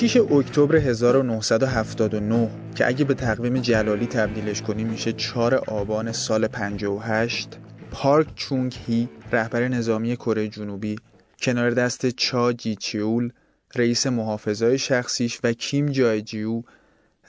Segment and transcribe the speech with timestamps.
[0.00, 7.58] 26 اکتبر 1979 که اگه به تقویم جلالی تبدیلش کنیم میشه 4 آبان سال 58
[7.90, 10.96] پارک چونگ هی رهبر نظامی کره جنوبی
[11.42, 13.32] کنار دست چا جیچیول
[13.74, 16.62] رئیس محافظای شخصیش و کیم جایجیو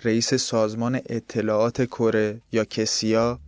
[0.03, 3.39] رئیس سازمان اطلاعات کره یا کسیا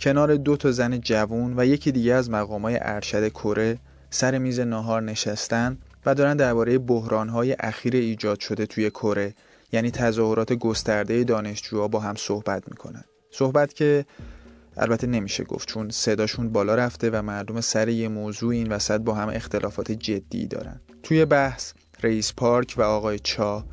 [0.00, 3.78] کنار دو تا زن جوون و یکی دیگه از مقامای ارشد کره
[4.10, 9.34] سر میز ناهار نشستن و دارن درباره بحرانهای اخیر ایجاد شده توی کره
[9.72, 13.04] یعنی تظاهرات گسترده دانشجوها با هم صحبت می‌کنن.
[13.30, 14.04] صحبت که
[14.76, 19.14] البته نمیشه گفت چون صداشون بالا رفته و مردم سر یه موضوع این وسط با
[19.14, 20.80] هم اختلافات جدی دارن.
[21.02, 23.64] توی بحث رئیس پارک و آقای چا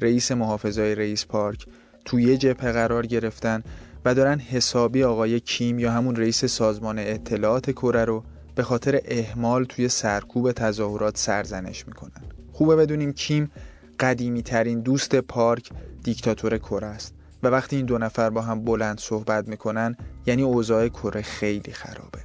[0.00, 1.66] رئیس محافظای رئیس پارک
[2.04, 3.62] توی یه جبهه قرار گرفتن
[4.04, 8.24] و دارن حسابی آقای کیم یا همون رئیس سازمان اطلاعات کره رو
[8.60, 12.22] به خاطر اهمال توی سرکوب تظاهرات سرزنش می‌کنن.
[12.52, 13.50] خوبه بدونیم کیم
[14.00, 15.70] قدیمی ترین دوست پارک
[16.02, 20.88] دیکتاتور کره است و وقتی این دو نفر با هم بلند صحبت می‌کنن یعنی اوضاع
[20.88, 22.18] کره خیلی خرابه.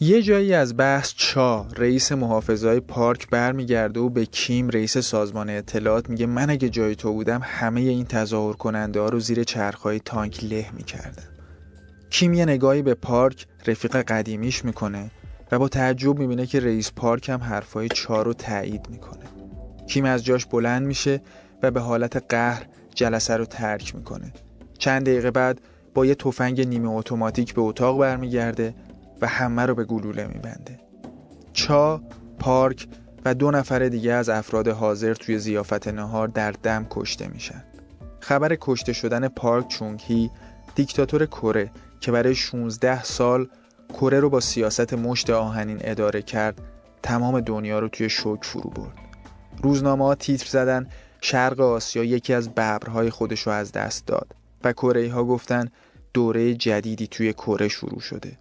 [0.00, 6.10] یه جایی از بحث چا رئیس محافظای پارک برمیگرده و به کیم رئیس سازمان اطلاعات
[6.10, 10.44] میگه من اگه جای تو بودم همه این تظاهر کننده ها رو زیر چرخهای تانک
[10.44, 11.28] له می‌کردم.
[12.10, 15.10] کیم یه نگاهی به پارک رفیق قدیمیش می‌کنه
[15.52, 19.24] و با تعجب می‌بینه که رئیس پارک هم حرفای چا رو تایید می‌کنه.
[19.86, 21.22] کیم از جاش بلند میشه
[21.62, 24.32] و به حالت قهر جلسه رو ترک می‌کنه.
[24.78, 25.60] چند دقیقه بعد
[25.94, 28.74] با یه تفنگ نیمه اتوماتیک به اتاق برمیگرده
[29.20, 30.80] و همه رو به گلوله میبنده.
[31.52, 32.02] چا،
[32.38, 32.88] پارک
[33.24, 37.64] و دو نفر دیگه از افراد حاضر توی زیافت نهار در دم کشته میشن.
[38.20, 40.30] خبر کشته شدن پارک چونگ هی
[40.74, 41.70] دیکتاتور کره
[42.00, 43.48] که برای 16 سال
[43.90, 46.60] کره رو با سیاست مشت آهنین اداره کرد.
[47.02, 48.98] تمام دنیا رو توی شوک فرو برد.
[49.62, 50.86] روزنامه ها تیتر زدن
[51.20, 54.34] شرق آسیا یکی از ببرهای خودش رو از دست داد
[54.64, 55.68] و کره ها گفتن
[56.14, 58.38] دوره جدیدی توی کره شروع شده.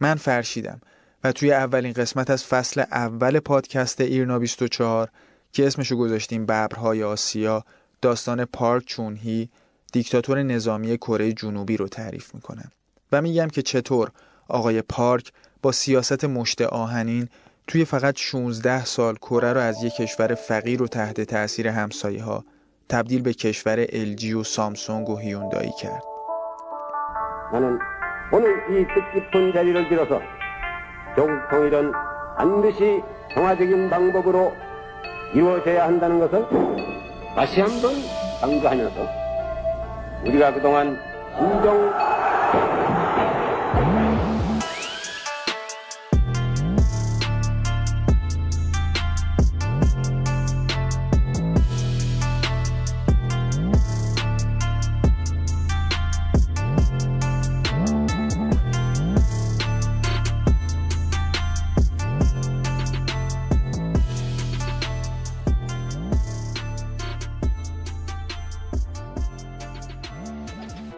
[0.00, 0.80] من فرشیدم
[1.24, 5.08] و توی اولین قسمت از فصل اول پادکست ایرنا 24
[5.52, 7.64] که اسمشو گذاشتیم ببرهای آسیا
[8.02, 9.48] داستان پارک چونهی
[9.92, 12.70] دیکتاتور نظامی کره جنوبی رو تعریف می‌کنم.
[13.12, 14.10] و میگم که چطور
[14.51, 15.31] آقای پارک
[15.61, 17.29] با سیاست مشت آهنین
[17.67, 22.43] توی فقط 16 سال کره رو از یک کشور فقیر و تحت تأثیر همسایه ها
[22.89, 26.03] تبدیل به کشور LG و سامسونگ و هیوندایی کرد.
[27.53, 27.79] 나는
[28.31, 30.21] 오늘 이 뜻깊은 자리를 빌어서
[31.15, 31.91] 조국 통일은
[32.37, 33.01] 반드시
[33.33, 34.51] 평화적인 방법으로
[35.33, 36.45] 이루어져야 한다는 것을
[37.35, 37.93] 다시 한번
[38.41, 39.07] 강조하면서
[40.25, 40.97] 우리가 그동안
[41.37, 41.93] 진정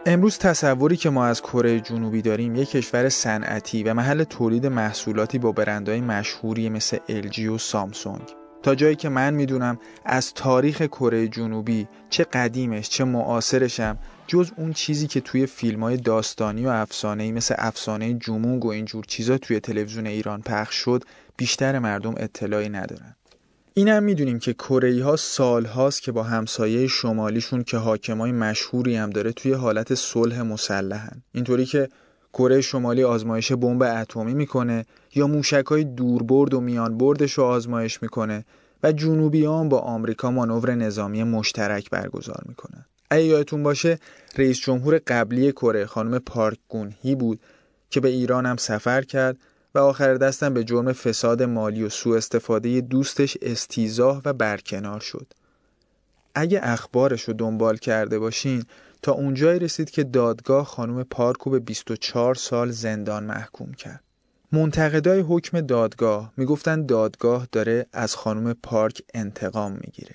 [0.07, 5.39] امروز تصوری که ما از کره جنوبی داریم یک کشور صنعتی و محل تولید محصولاتی
[5.39, 8.23] با برندهای مشهوری مثل LG و سامسونگ.
[8.63, 14.73] تا جایی که من می‌دونم از تاریخ کره جنوبی چه قدیمش چه معاصرشم جز اون
[14.73, 19.61] چیزی که توی فیلم های داستانی و افسانه‌ای مثل افسانه جمونگ و اینجور چیزا توی
[19.61, 21.05] تلویزیون ایران پخش شد
[21.37, 23.17] بیشتر مردم اطلاعی ندارن.
[23.77, 29.11] اینم می‌دونیم که کره ها سال هاست که با همسایه شمالیشون که حاکمای مشهوری هم
[29.11, 31.23] داره توی حالت صلح مسلحن.
[31.33, 31.89] اینطوری که
[32.33, 34.85] کره شمالی آزمایش بمب اتمی می‌کنه
[35.15, 38.45] یا موشک های دوربرد و میان بردش رو آزمایش می‌کنه
[38.83, 42.87] و جنوبی هم با آمریکا مانور نظامی مشترک برگزار می‌کنن.
[43.11, 43.99] اگه یادتون باشه
[44.37, 47.41] رئیس جمهور قبلی کره خانم پارک گون هی بود
[47.91, 49.37] که به ایران هم سفر کرد
[49.75, 55.27] و آخر دستم به جرم فساد مالی و سوء استفاده دوستش استیزاه و برکنار شد.
[56.35, 58.65] اگه اخبارش رو دنبال کرده باشین
[59.03, 64.01] تا اونجایی رسید که دادگاه خانم پارکو به 24 سال زندان محکوم کرد.
[64.53, 70.15] منتقدای حکم دادگاه می‌گفتن دادگاه داره از خانم پارک انتقام می‌گیره.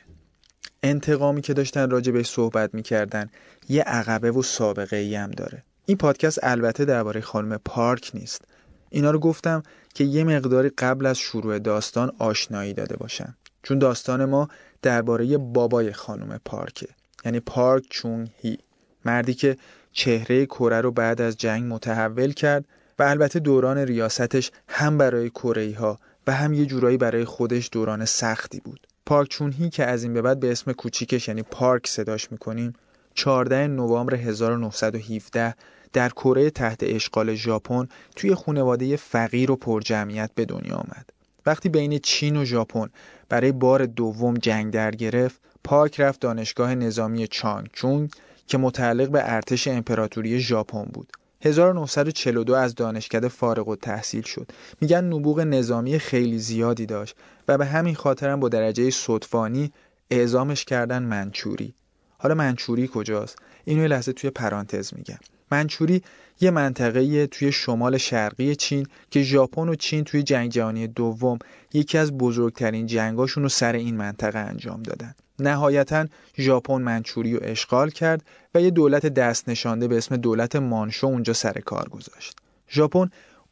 [0.84, 3.30] انتقامی که داشتن راجع به صحبت می‌کردن
[3.70, 5.64] یه عقبه و سابقه ای هم داره.
[5.86, 8.46] این پادکست البته درباره خانم پارک نیست
[8.90, 9.64] اینا رو گفتم
[9.94, 14.48] که یه مقداری قبل از شروع داستان آشنایی داده باشم چون داستان ما
[14.82, 16.88] درباره بابای خانم پارکه.
[17.26, 18.58] یعنی پارک چون هی.
[19.06, 19.58] مردی که
[19.92, 22.66] چهره کره رو بعد از جنگ متحول کرد
[23.00, 28.06] و البته دوران ریاستش هم برای کره ها و هم یه جورایی برای خودش دوران
[28.06, 28.88] سختی بود.
[29.06, 32.74] پارک چونهی که از این به بعد به اسم کوچیکش یعنی پارک صداش می‌کنیم
[33.14, 35.56] 14 نوامبر 1917
[35.94, 41.10] در کره تحت اشغال ژاپن توی خانواده فقیر و پرجمعیت به دنیا آمد.
[41.46, 42.90] وقتی بین چین و ژاپن
[43.30, 48.12] برای بار دوم جنگ در گرفت، پارک رفت دانشگاه نظامی چانگچونگ
[48.48, 51.12] که متعلق به ارتش امپراتوری ژاپن بود.
[51.42, 54.52] 1942 از دانشکده فارغ و تحصیل شد.
[54.82, 57.16] میگن نبوغ نظامی خیلی زیادی داشت
[57.48, 59.72] و به همین خاطرم با درجه صدفانی
[60.12, 61.74] اعزامش کردن منچوری.
[62.18, 65.20] حالا منچوری کجاست؟ اینو لحظه توی پرانتز میگم.
[65.52, 66.02] منچوری
[66.42, 71.40] یه منطقه توی شمال شرقی چین که ژاپن و چین توی جنگ جهانی دوم
[71.74, 75.16] یکی از بزرگترین جنگاشون رو سر این منطقه انجام دادن.
[75.40, 76.06] نهایتا
[76.38, 78.26] ژاپن منچوری رو اشغال کرد
[78.56, 82.38] و یه دولت دست نشانده به اسم دولت مانشو اونجا سر کار گذاشت.
[82.70, 83.10] ژاپن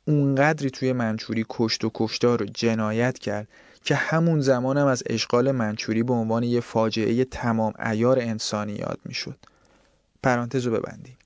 [0.08, 3.48] اونقدری توی منچوری کشت و کشتار رو جنایت کرد
[3.84, 9.00] که همون زمان هم از اشغال منچوری به عنوان یه فاجعه تمام ایار انسانی یاد
[9.06, 9.38] می‌شد.
[10.24, 11.17] پرانتز رو ببندیم.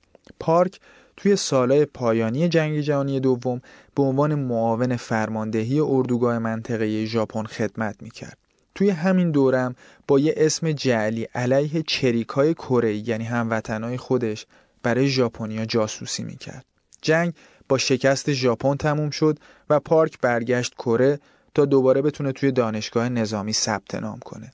[0.42, 0.80] پارک
[1.16, 3.60] توی سالهای پایانی جنگ جهانی دوم
[3.94, 8.38] به عنوان معاون فرماندهی اردوگاه منطقه ژاپن خدمت می‌کرد.
[8.74, 9.74] توی همین دورم
[10.08, 14.46] با یه اسم جعلی علیه چریکای کره یعنی هموطنای خودش
[14.82, 16.64] برای ژاپنیا جاسوسی می‌کرد.
[17.02, 17.32] جنگ
[17.68, 19.38] با شکست ژاپن تموم شد
[19.70, 21.18] و پارک برگشت کره
[21.54, 24.52] تا دوباره بتونه توی دانشگاه نظامی ثبت نام کنه.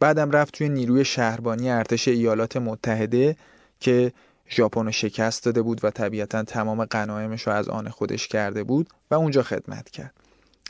[0.00, 3.36] بعدم رفت توی نیروی شهربانی ارتش ایالات متحده
[3.80, 4.12] که
[4.50, 8.88] ژاپن رو شکست داده بود و طبیعتا تمام غنایمش رو از آن خودش کرده بود
[9.10, 10.14] و اونجا خدمت کرد.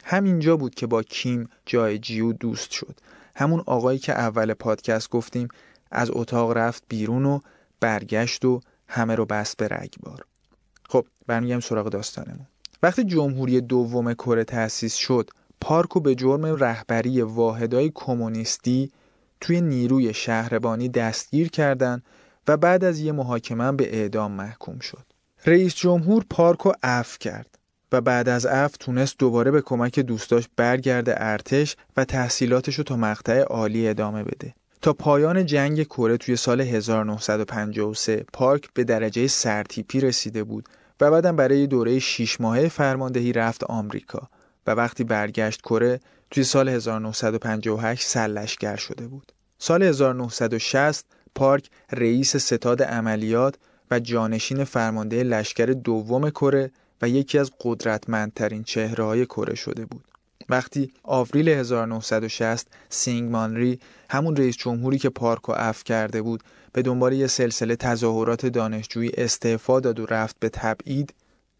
[0.05, 2.97] همینجا بود که با کیم جای جیو دوست شد.
[3.37, 5.49] همون آقایی که اول پادکست گفتیم
[5.91, 7.41] از اتاق رفت بیرون و
[7.81, 10.25] برگشت و همه رو بست به رگبار
[10.89, 12.47] خب برمیگم سراغ داستانمون.
[12.83, 15.31] وقتی جمهوری دوم کره تأسیس شد
[15.61, 18.91] پارکو به جرم رهبری واحدهای کمونیستی
[19.41, 22.03] توی نیروی شهربانی دستگیر کردند
[22.49, 25.05] و بعد از یه محاکمه به اعدام محکوم شد.
[25.47, 27.59] رئیس جمهور پارکو عفو کرد
[27.93, 32.97] و بعد از عفو تونست دوباره به کمک دوستاش برگرده ارتش و تحصیلاتش رو تا
[32.97, 34.55] مقطع عالی ادامه بده.
[34.83, 40.69] تا پایان جنگ کره توی سال 1953 پارک به درجه سرتیپی رسیده بود
[41.01, 44.29] و بعدم برای دوره 6 ماهه فرماندهی رفت آمریکا
[44.67, 49.33] و وقتی برگشت کره توی سال 1958 سرلشگر شده بود.
[49.59, 51.05] سال 1960
[51.39, 53.55] پارک رئیس ستاد عملیات
[53.91, 56.71] و جانشین فرمانده لشکر دوم کره
[57.03, 60.05] و یکی از قدرتمندترین چهره های کره شده بود.
[60.49, 63.81] وقتی آوریل 1960 سینگمان ری
[64.11, 66.43] همون رئیس جمهوری که پارک و عفو کرده بود
[66.73, 71.15] به دنبال یه سلسله تظاهرات دانشجویی استعفا داد و رفت به تبعید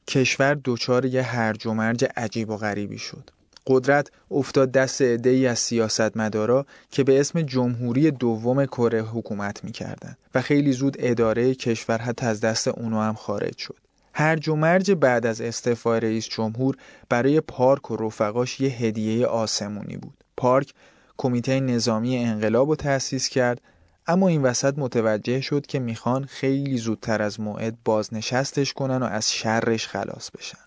[0.09, 3.31] کشور دچار یه هرج و مرج عجیب و غریبی شد.
[3.69, 10.43] قدرت افتاد دست ای از سیاستمدارا که به اسم جمهوری دوم کره حکومت می‌کردند و
[10.43, 13.77] خیلی زود اداره کشور حتی از دست اونو هم خارج شد.
[14.15, 16.77] هرج و مرج بعد از استعفای رئیس جمهور
[17.09, 20.25] برای پارک و رفقاش یه هدیه آسمونی بود.
[20.37, 20.73] پارک
[21.17, 23.61] کمیته نظامی انقلاب رو تأسیس کرد
[24.07, 29.33] اما این وسط متوجه شد که می‌خوان خیلی زودتر از موعد بازنشستش کنن و از
[29.33, 30.59] شرش خلاص بشن.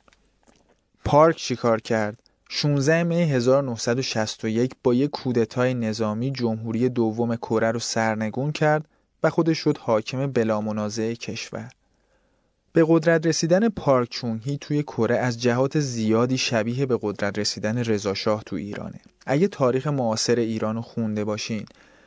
[1.05, 8.51] پارک چیکار کرد؟ 16 می 1961 با یک کودتای نظامی جمهوری دوم کره رو سرنگون
[8.51, 8.85] کرد
[9.23, 11.69] و خودش شد حاکم بلا منازعه کشور.
[12.73, 18.43] به قدرت رسیدن پارک چونهی توی کره از جهات زیادی شبیه به قدرت رسیدن رضاشاه
[18.43, 18.99] تو ایرانه.
[19.25, 21.65] اگه تاریخ معاصر ایران رو خونده باشین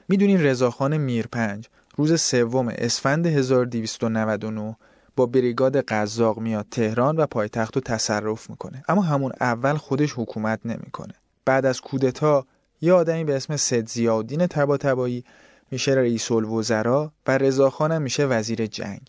[0.09, 4.77] می‌دونین رضاخان میرپنج روز سوم اسفند 1299
[5.17, 8.83] با بریگاد قزاق میاد تهران و پایتخت رو تصرف می‌کنه.
[8.89, 11.15] اما همون اول خودش حکومت نمی‌کنه.
[11.45, 12.47] بعد از کودتا
[12.81, 15.25] یه آدمی به اسم سید زیادین تباتبایی
[15.71, 19.01] میشه رئیس الوزراء و رضاخان میشه وزیر جنگ.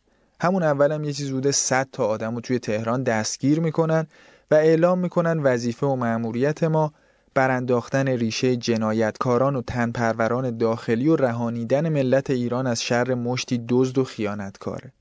[0.42, 4.08] همون اول هم یه چیز بوده 100 تا آدم رو توی تهران دستگیر می‌کنن
[4.52, 6.94] و اعلام می‌کنن وظیفه و مأموریت ما
[7.34, 14.04] برانداختن ریشه جنایتکاران و تنپروران داخلی و رهانیدن ملت ایران از شر مشتی دزد و
[14.04, 14.92] خیانتکاره.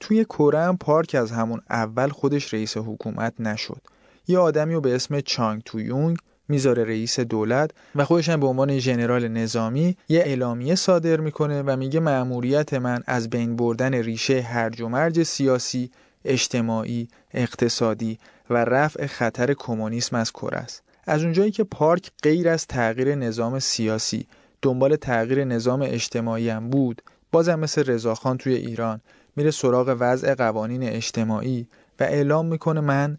[0.00, 3.80] توی کره هم پارک از همون اول خودش رئیس حکومت نشد
[4.28, 6.16] یه آدمی رو به اسم چانگ تویونگ
[6.48, 11.76] می‌ذاره رئیس دولت و خودش هم به عنوان ژنرال نظامی یه اعلامیه صادر می‌کنه و
[11.76, 15.90] میگه مأموریت من از بین بردن ریشه هرج و مرج سیاسی،
[16.24, 18.18] اجتماعی، اقتصادی
[18.50, 20.82] و رفع خطر کمونیسم از کره است.
[21.06, 24.26] از اونجایی که پارک غیر از تغییر نظام سیاسی
[24.62, 27.02] دنبال تغییر نظام اجتماعی هم بود
[27.34, 29.00] بازم مثل رضاخان توی ایران
[29.36, 31.66] میره سراغ وضع قوانین اجتماعی
[32.00, 33.16] و اعلام می‌کنه من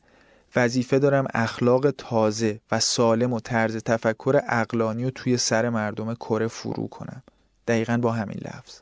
[0.55, 6.47] وظیفه دارم اخلاق تازه و سالم و طرز تفکر اقلانی و توی سر مردم کره
[6.47, 7.23] فرو کنم.
[7.67, 8.79] دقیقا با همین لفظ.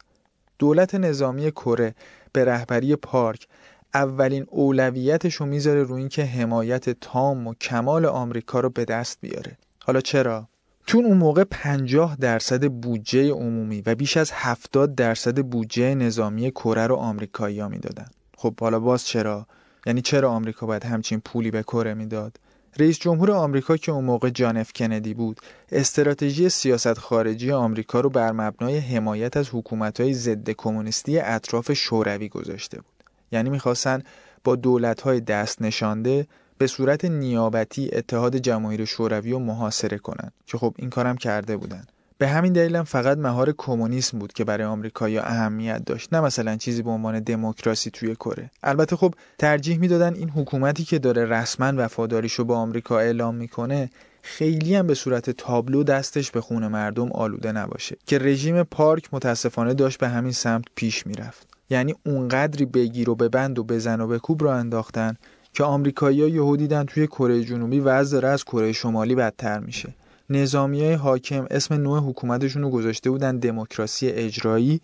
[0.60, 1.96] دولت نظامی کره
[2.34, 3.48] به رهبری پارک
[3.94, 9.58] اولین اولویتش رو می‌ذاره روی اینکه حمایت تام و کمال آمریکا رو به دست بیاره.
[9.86, 10.48] حالا چرا؟
[10.86, 16.88] چون اون موقع 50 درصد بودجه عمومی و بیش از 70 درصد بودجه نظامی کره
[16.88, 18.06] رو آمریکایی‌ها می‌دادن.
[18.38, 19.48] خب حالا باز چرا؟
[19.86, 22.40] یعنی چرا آمریکا باید همچین پولی به کره می‌داد؟
[22.80, 25.40] رئیس جمهور آمریکا که اون موقع جان اف کندی بود
[25.72, 32.78] استراتژی سیاست خارجی آمریکا رو بر مبنای حمایت از حکومت‌های ضد کمونیستی اطراف شوروی گذاشته
[32.78, 33.04] بود.
[33.32, 34.02] یعنی می‌خواستن
[34.44, 40.76] با دولت‌های دست نشانده به صورت نیابتی اتحاد جماهیر شوروی رو محاصره کنند که خب
[40.78, 41.84] این کارم کرده بودن.
[42.18, 46.82] به همین دلیلم فقط مهار کمونیسم بود که برای آمریکایی اهمیت داشت نه مثلا چیزی
[46.82, 48.52] به عنوان دموکراسی توی کره.
[48.64, 53.90] البته خب ترجیح می‌دادن این حکومتی که داره رسما وفاداریشو با آمریکا اعلام می‌کنه
[54.22, 57.98] خیلی هم به صورت تابلو دستش به خون مردم آلوده نباشه.
[58.06, 61.48] که رژیم پارک متاسفانه داشت به همین سمت پیش می‌رفت.
[61.70, 65.18] یعنی اونقدری بگیر و ببند و بزن و بکوب را انداختن
[65.54, 69.94] که آمریکایی‌ها یهو دیدن توی کره جنوبی وضع داره از کره شمالی بدتر میشه.
[70.30, 74.82] نظامی های حاکم اسم نوع حکومتشون رو گذاشته بودن دموکراسی اجرایی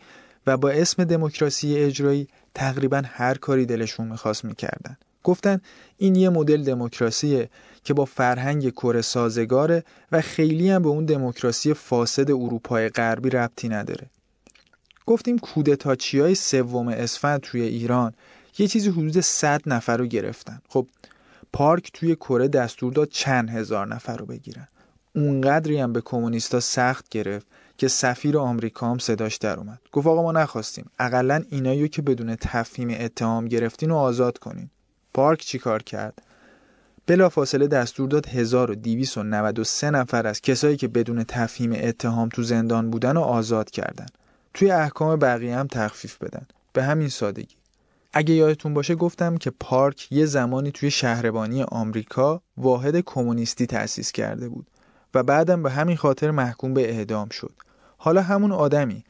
[0.48, 4.98] و با اسم دموکراسی اجرایی تقریبا هر کاری دلشون می‌خواست می‌کردن.
[5.24, 5.62] گفتن
[5.98, 7.50] این یه مدل دموکراسیه
[7.84, 13.70] که با فرهنگ کره سازگاره و خیلی هم به اون دموکراسی فاسد اروپای غربی ربطی
[13.70, 14.10] نداره.
[15.06, 18.14] گفتیم کودتاچی های سوم اسفند توی ایران
[18.58, 20.62] یه چیزی حدود 100 نفر رو گرفتن.
[20.70, 20.88] خب
[21.54, 24.68] پارک توی کره دستور داد چند هزار نفر رو بگیرن.
[25.16, 29.80] اونقدری هم به کمونیستا سخت گرفت که سفیر آمریکا هم صداش در اومد.
[29.92, 30.90] گفت آقا ما نخواستیم.
[31.00, 34.70] اقلا اینایو که بدون تفهیم اتهام گرفتین و آزاد کنین.
[35.14, 36.22] پارک چیکار کرد؟
[37.08, 43.22] بلافاصله دستور داد 1293 نفر از کسایی که بدون تفهیم اتهام تو زندان بودن و
[43.22, 44.06] آزاد کردن.
[44.54, 46.46] توی احکام بقیه هم تخفیف بدن.
[46.74, 47.59] به همین سادگی.
[48.14, 54.50] اگه یادتون باشه گفتم که پارک یه زمانی توی شهربانی آمریکا واحد کمونیستی تأسیس کرده
[54.50, 54.68] بود
[55.14, 57.52] و بعدم به همین خاطر محکوم به اعدام شد.
[57.98, 59.04] حالا همون آدمی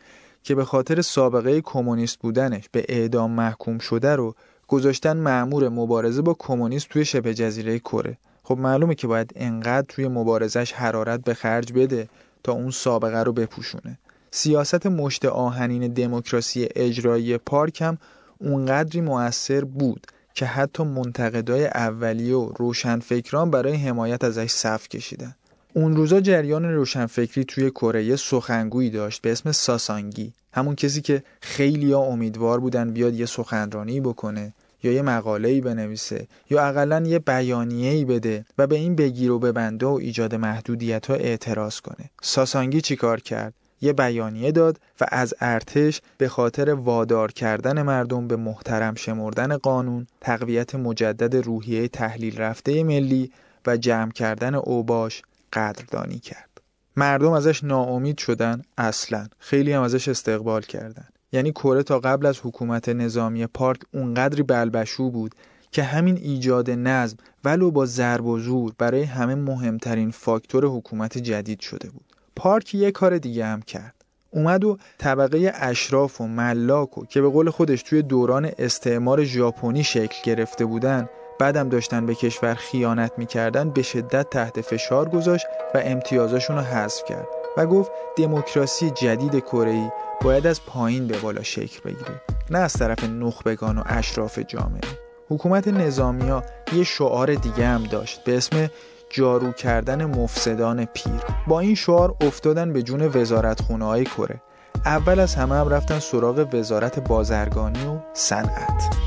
[0.43, 4.35] که به خاطر سابقه کمونیست بودنش به اعدام محکوم شده رو
[4.67, 8.17] گذاشتن معمور مبارزه با کمونیست توی شبه جزیره کره.
[8.43, 12.09] خب معلومه که باید انقدر توی مبارزش حرارت به خرج بده
[12.43, 13.99] تا اون سابقه رو بپوشونه.
[14.31, 17.97] سیاست مشت آهنین دموکراسی اجرایی پارک هم
[18.41, 25.35] اونقدری موثر بود که حتی منتقدای اولیه و روشنفکران برای حمایت ازش صف کشیدن.
[25.73, 30.33] اون روزا جریان روشنفکری توی کره سخنگویی داشت به اسم ساسانگی.
[30.53, 34.53] همون کسی که خیلی ها امیدوار بودن بیاد یه سخنرانی بکنه
[34.83, 39.85] یا یه مقاله‌ای بنویسه یا اقلا یه بیانیه‌ای بده و به این بگیر و ببنده
[39.85, 42.09] و ایجاد محدودیت ها اعتراض کنه.
[42.21, 48.35] ساسانگی چیکار کرد؟ یه بیانیه داد و از ارتش به خاطر وادار کردن مردم به
[48.35, 53.31] محترم شمردن قانون تقویت مجدد روحیه تحلیل رفته ملی
[53.67, 55.21] و جمع کردن اوباش
[55.53, 56.61] قدردانی کرد.
[56.95, 59.27] مردم ازش ناامید شدن اصلا.
[59.39, 61.07] خیلی هم ازش استقبال کردن.
[61.31, 65.35] یعنی کره تا قبل از حکومت نظامی پارک اونقدری بلبشو بود
[65.71, 71.59] که همین ایجاد نظم ولو با ضرب و زور برای همه مهمترین فاکتور حکومت جدید
[71.59, 72.05] شده بود.
[72.39, 73.95] پارک یه کار دیگه هم کرد.
[74.31, 79.83] اومد و طبقه اشراف و ملاک و که به قول خودش توی دوران استعمار ژاپنی
[79.83, 85.81] شکل گرفته بودن بعدم داشتن به کشور خیانت می‌کردن به شدت تحت فشار گذاشت و
[85.83, 87.27] امتیازاشون رو حذف کرد
[87.57, 93.03] و گفت دموکراسی جدید کره باید از پایین به بالا شکل بگیره نه از طرف
[93.03, 94.81] نخبگان و اشراف جامعه.
[95.29, 96.41] حکومت نظامی
[96.73, 98.69] یه شعار دیگه هم داشت به اسم
[99.09, 101.21] جارو کردن مفسدان پیر.
[101.47, 104.41] با این شعار افتادن به جون وزارت خونه های کره.
[104.85, 108.98] اول از همه هم رفتن سراغ وزارت بازرگانی و صنعت.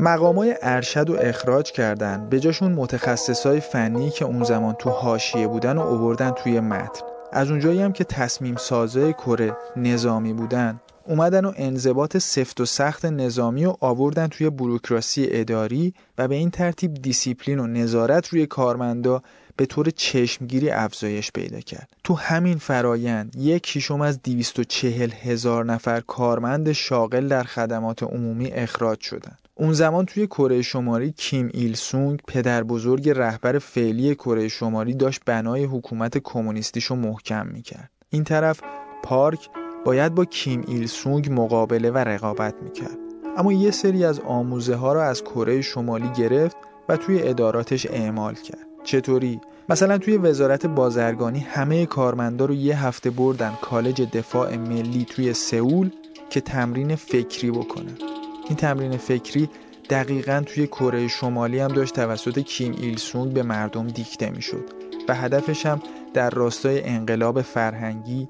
[0.00, 5.78] مقامای ارشد و اخراج کردن به جاشون متخصصای فنی که اون زمان تو حاشیه بودن
[5.78, 7.00] و اووردن توی متن.
[7.32, 10.80] از اونجایی هم که تصمیم سازای کره نظامی بودن.
[11.04, 16.50] اومدن و انضباط سفت و سخت نظامی و آوردن توی بروکراسی اداری و به این
[16.50, 19.22] ترتیب دیسیپلین و نظارت روی کارمندا
[19.56, 21.88] به طور چشمگیری افزایش پیدا کرد.
[22.04, 29.00] تو همین فرایند یک شیشم از 240 هزار نفر کارمند شاغل در خدمات عمومی اخراج
[29.00, 34.94] شدند اون زمان توی کره شمالی کیم ایل سونگ پدر بزرگ رهبر فعلی کره شمالی
[34.94, 37.90] داشت بنای حکومت کمونیستیشو محکم می‌کرد.
[38.10, 38.60] این طرف
[39.02, 39.48] پارک
[39.84, 42.98] باید با کیم ایل سونگ مقابله و رقابت می‌کرد.
[43.36, 46.56] اما یه سری از آموزه ها را از کره شمالی گرفت
[46.88, 48.66] و توی اداراتش اعمال کرد.
[48.84, 55.32] چطوری؟ مثلا توی وزارت بازرگانی همه کارمندا رو یه هفته بردن کالج دفاع ملی توی
[55.32, 55.90] سئول
[56.30, 58.15] که تمرین فکری بکنن.
[58.48, 59.50] این تمرین فکری
[59.90, 64.64] دقیقا توی کره شمالی هم داشت توسط کیم ایل سونگ به مردم دیکته می‌شد
[65.08, 65.82] و هدفش هم
[66.14, 68.28] در راستای انقلاب فرهنگی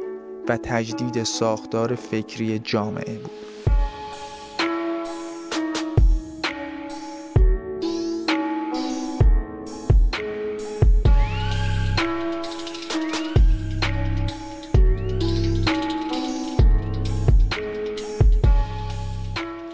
[0.49, 3.56] و تجدید ساختار فکری جامعه بود.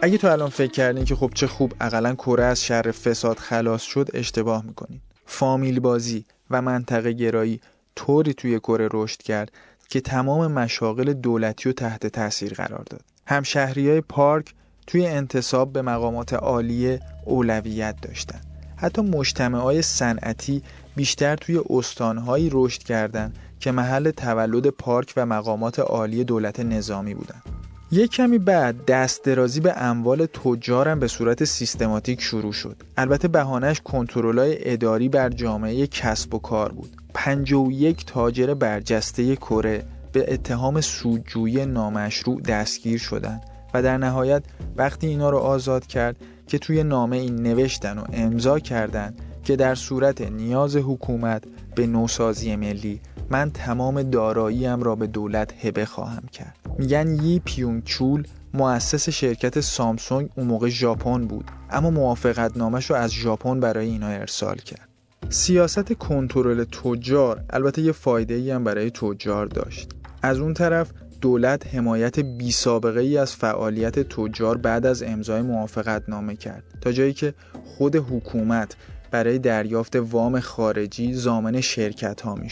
[0.04, 3.82] اگه تو الان فکر کردین که خب چه خوب اقلا کره از شر فساد خلاص
[3.82, 7.60] شد اشتباه می‌کنین فامیل بازی و منطقه گرایی
[7.96, 9.52] طوری توی کره رشد کرد
[9.88, 13.00] که تمام مشاغل دولتی و تحت تاثیر قرار داد.
[13.26, 14.54] همشهری های پارک
[14.86, 18.40] توی انتصاب به مقامات عالیه اولویت داشتن.
[18.76, 19.02] حتی
[19.38, 20.62] های صنعتی
[20.96, 27.61] بیشتر توی استانهایی رشد کردند که محل تولد پارک و مقامات عالی دولت نظامی بودند.
[27.94, 32.76] یک کمی بعد دست درازی به اموال تجارم به صورت سیستماتیک شروع شد.
[32.96, 36.96] البته بهانش کنترلای اداری بر جامعه کسب و کار بود.
[37.14, 43.42] 51 تاجر برجسته کره به اتهام سودجویی نامشروع دستگیر شدند
[43.74, 44.42] و در نهایت
[44.76, 49.74] وقتی اینا رو آزاد کرد که توی نامه این نوشتن و امضا کردند که در
[49.74, 51.42] صورت نیاز حکومت
[51.74, 53.00] به نوسازی ملی
[53.30, 59.60] من تمام داراییم را به دولت هبه خواهم کرد میگن یی پیونگ چول مؤسس شرکت
[59.60, 64.88] سامسونگ اون موقع ژاپن بود اما موافقت نامش رو از ژاپن برای اینا ارسال کرد
[65.28, 69.88] سیاست کنترل تجار البته یه فایده ای هم برای تجار داشت
[70.22, 76.08] از اون طرف دولت حمایت بی سابقه ای از فعالیت تجار بعد از امضای موافقت
[76.08, 78.76] نامه کرد تا جایی که خود حکومت
[79.10, 82.48] برای دریافت وام خارجی زامن شرکت ها می.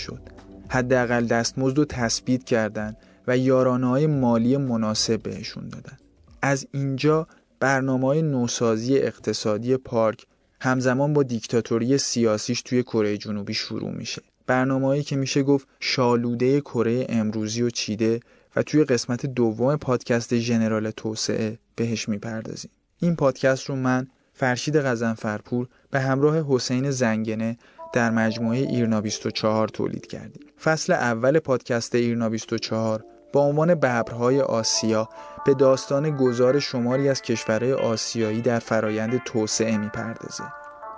[0.68, 5.98] حداقل دستمزد رو تثبیت کردند و یارانه های مالی مناسب بهشون دادن.
[6.42, 7.26] از اینجا
[7.60, 10.26] برنامه های نوسازی اقتصادی پارک
[10.60, 14.22] همزمان با دیکتاتوری سیاسیش توی کره جنوبی شروع میشه.
[14.46, 18.20] برنامه‌ای که میشه گفت شالوده کره امروزی و چیده
[18.56, 22.70] و توی قسمت دوم پادکست ژنرال توسعه بهش می‌پردازیم.
[22.98, 27.58] این پادکست رو من فرشید غزنفرپور به همراه حسین زنگنه
[27.92, 30.42] در مجموعه ایرنا 24 تولید کردیم.
[30.64, 35.08] فصل اول پادکست ایرنا 24 با عنوان ببرهای آسیا
[35.46, 40.44] به داستان گذار شماری از کشورهای آسیایی در فرایند توسعه می‌پردازه.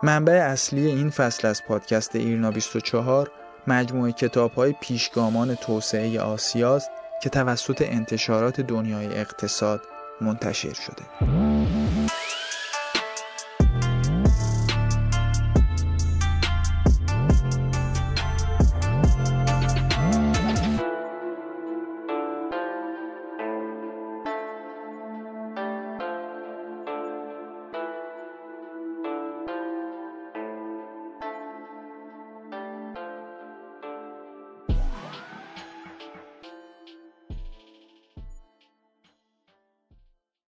[0.03, 3.31] منبع اصلی این فصل از پادکست ایرنا 24
[3.67, 6.91] مجموعه کتاب های پیشگامان توسعه آسیاست
[7.23, 9.81] که توسط انتشارات دنیای اقتصاد
[10.21, 11.27] منتشر شده.